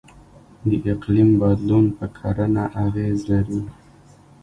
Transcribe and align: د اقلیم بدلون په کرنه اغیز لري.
د 0.69 0.71
اقلیم 0.93 1.29
بدلون 1.41 1.85
په 1.97 2.05
کرنه 2.17 2.63
اغیز 2.85 3.19
لري. 3.31 3.61